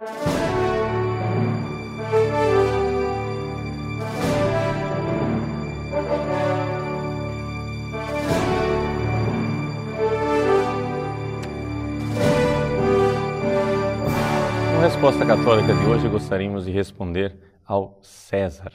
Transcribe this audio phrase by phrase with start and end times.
[0.00, 0.06] Na
[14.80, 17.36] resposta católica de hoje, gostaríamos de responder
[17.66, 18.72] ao César.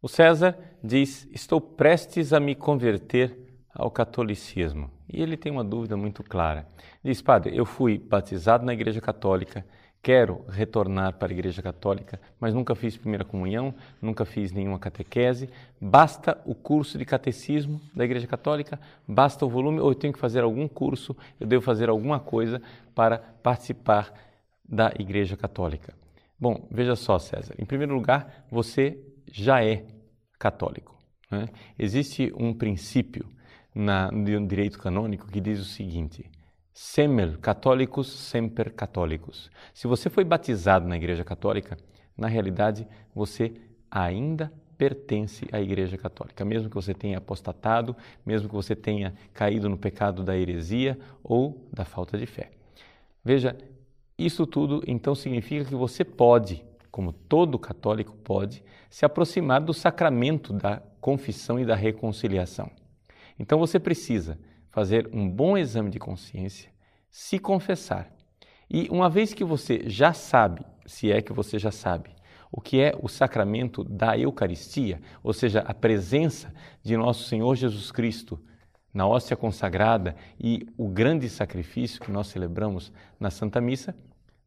[0.00, 3.38] O César diz: Estou prestes a me converter
[3.74, 4.90] ao catolicismo.
[5.12, 6.66] E ele tem uma dúvida muito clara.
[7.04, 9.62] Diz: Padre, eu fui batizado na Igreja Católica,
[10.02, 15.48] quero retornar para a Igreja Católica, mas nunca fiz primeira comunhão, nunca fiz nenhuma catequese.
[15.80, 18.80] Basta o curso de catecismo da Igreja Católica?
[19.06, 19.78] Basta o volume?
[19.78, 21.16] Ou eu tenho que fazer algum curso?
[21.38, 22.60] Eu devo fazer alguma coisa
[22.94, 24.12] para participar
[24.68, 25.94] da Igreja Católica?
[26.38, 27.54] Bom, veja só, César.
[27.56, 28.98] Em primeiro lugar, você
[29.30, 29.84] já é
[30.36, 30.98] católico.
[31.30, 31.48] Né?
[31.78, 33.24] Existe um princípio
[33.72, 36.28] na, no direito canônico que diz o seguinte:
[36.72, 39.50] semel católicos semper católicos.
[39.74, 41.76] Se você foi batizado na Igreja Católica,
[42.16, 43.52] na realidade você
[43.90, 49.68] ainda pertence à Igreja Católica, mesmo que você tenha apostatado, mesmo que você tenha caído
[49.68, 52.50] no pecado da heresia ou da falta de fé.
[53.24, 53.56] Veja,
[54.18, 60.52] isso tudo então significa que você pode, como todo católico pode, se aproximar do sacramento
[60.52, 62.70] da confissão e da reconciliação.
[63.38, 64.38] Então você precisa
[64.72, 66.70] fazer um bom exame de consciência,
[67.10, 68.10] se confessar.
[68.68, 72.10] E uma vez que você já sabe, se é que você já sabe,
[72.50, 77.92] o que é o sacramento da Eucaristia, ou seja, a presença de nosso Senhor Jesus
[77.92, 78.42] Cristo
[78.92, 83.96] na hóstia consagrada e o grande sacrifício que nós celebramos na Santa Missa,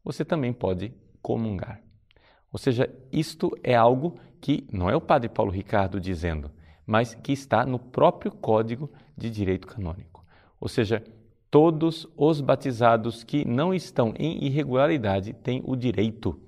[0.04, 1.80] você também pode comungar.
[2.52, 6.50] Ou seja, isto é algo que não é o Padre Paulo Ricardo dizendo,
[6.86, 10.15] mas que está no próprio Código de Direito Canônico.
[10.60, 11.02] Ou seja,
[11.50, 16.38] todos os batizados que não estão em irregularidade têm o direito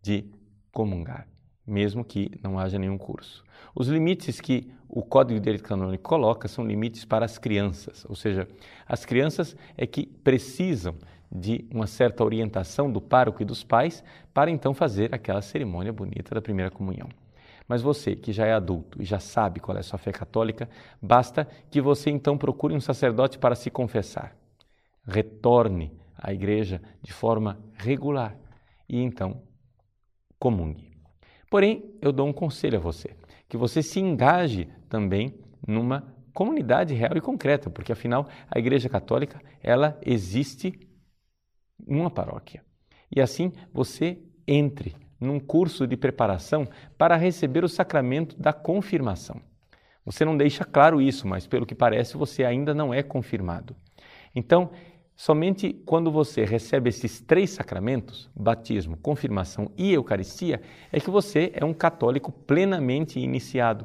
[0.00, 0.24] de
[0.72, 1.28] comungar,
[1.66, 3.44] mesmo que não haja nenhum curso.
[3.74, 8.16] Os limites que o Código de Direito Canônico coloca são limites para as crianças, ou
[8.16, 8.48] seja,
[8.86, 10.94] as crianças é que precisam
[11.30, 14.02] de uma certa orientação do pároco e dos pais
[14.32, 17.08] para então fazer aquela cerimônia bonita da primeira comunhão.
[17.68, 20.68] Mas você que já é adulto e já sabe qual é a sua fé católica,
[21.00, 24.34] basta que você então procure um sacerdote para se confessar.
[25.06, 28.36] Retorne à igreja de forma regular
[28.88, 29.42] e então
[30.38, 30.96] comungue.
[31.50, 33.14] Porém, eu dou um conselho a você,
[33.48, 39.40] que você se engaje também numa comunidade real e concreta, porque afinal a Igreja Católica,
[39.62, 40.72] ela existe
[41.86, 42.64] numa paróquia.
[43.14, 49.40] E assim você entre num curso de preparação para receber o sacramento da confirmação.
[50.04, 53.76] Você não deixa claro isso, mas pelo que parece você ainda não é confirmado.
[54.34, 54.70] Então,
[55.14, 61.64] somente quando você recebe esses três sacramentos, batismo, confirmação e Eucaristia, é que você é
[61.64, 63.84] um católico plenamente iniciado.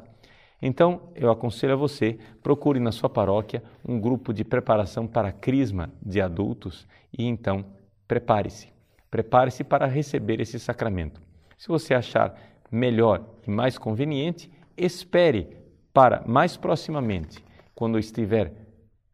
[0.62, 5.92] Então, eu aconselho a você, procure na sua paróquia um grupo de preparação para crisma
[6.00, 7.66] de adultos e então
[8.08, 8.72] prepare-se.
[9.10, 11.23] Prepare-se para receber esse sacramento.
[11.56, 12.38] Se você achar
[12.70, 15.56] melhor e mais conveniente, espere
[15.92, 17.44] para mais proximamente,
[17.74, 18.52] quando estiver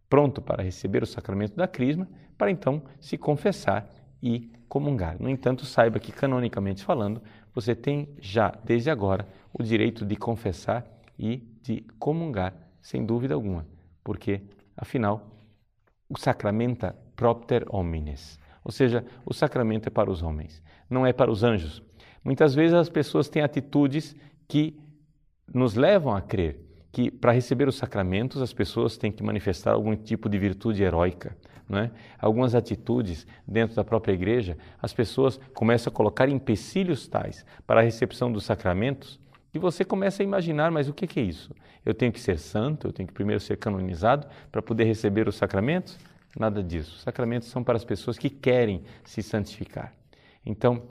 [0.08, 3.88] pronto para receber o sacramento da Crisma, para então se confessar
[4.22, 5.20] e comungar.
[5.20, 7.22] No entanto, saiba que, canonicamente falando,
[7.54, 10.86] você tem já, desde agora, o direito de confessar
[11.18, 13.66] e de comungar, sem dúvida alguma,
[14.02, 14.42] porque,
[14.76, 15.26] afinal,
[16.08, 18.38] o sacramenta propter homines.
[18.64, 21.82] Ou seja, o sacramento é para os homens, não é para os anjos.
[22.24, 24.14] Muitas vezes as pessoas têm atitudes
[24.46, 24.78] que
[25.52, 29.94] nos levam a crer que para receber os sacramentos as pessoas têm que manifestar algum
[29.94, 31.36] tipo de virtude heróica.
[31.68, 31.90] Não é?
[32.18, 37.82] Algumas atitudes dentro da própria igreja, as pessoas começam a colocar empecilhos tais para a
[37.82, 39.20] recepção dos sacramentos
[39.52, 41.54] que você começa a imaginar, mas o que é isso?
[41.84, 45.36] Eu tenho que ser santo, eu tenho que primeiro ser canonizado para poder receber os
[45.36, 45.98] sacramentos?
[46.38, 46.94] Nada disso.
[46.96, 49.92] Os sacramentos são para as pessoas que querem se santificar.
[50.46, 50.82] Então,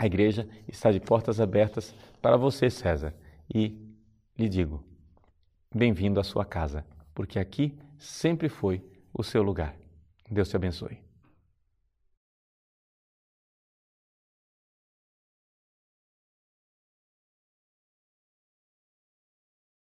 [0.00, 3.14] a igreja está de portas abertas para você, César.
[3.54, 3.76] E
[4.38, 4.82] lhe digo:
[5.74, 8.82] bem-vindo à sua casa, porque aqui sempre foi
[9.12, 9.76] o seu lugar.
[10.30, 11.09] Deus te abençoe.